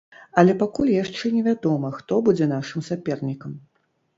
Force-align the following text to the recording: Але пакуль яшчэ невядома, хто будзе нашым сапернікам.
Але 0.41 0.53
пакуль 0.61 0.89
яшчэ 0.93 1.31
невядома, 1.35 1.91
хто 1.99 2.17
будзе 2.31 2.51
нашым 2.55 2.89
сапернікам. 2.89 3.57